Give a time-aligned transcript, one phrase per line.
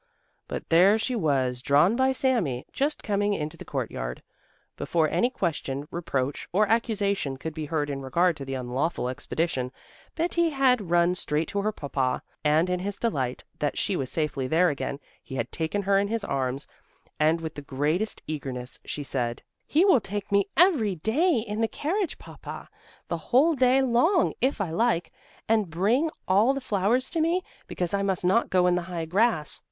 [0.47, 4.23] But there she was, drawn by Sami, just coming into the courtyard.
[4.75, 9.71] Before any question, reproach or accusation could be heard in regard to the unlawful expedition,
[10.15, 14.47] Betti had run straight to her Papa, and in his delight that she was safely
[14.47, 16.65] there again, he had taken her in his arms,
[17.19, 21.67] and with the greatest eagerness she said: "He will take me every day in the
[21.67, 22.67] carriage, Papa,
[23.07, 25.11] the whole day long, if I like,
[25.47, 29.05] and bring all the flowers to me, because I must not go in the high
[29.05, 29.59] grass.